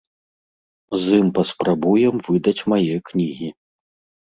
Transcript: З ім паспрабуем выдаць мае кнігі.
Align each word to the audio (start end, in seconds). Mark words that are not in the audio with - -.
З 1.03 1.19
ім 1.23 1.27
паспрабуем 1.41 2.15
выдаць 2.31 2.65
мае 2.75 2.95
кнігі. 3.13 3.49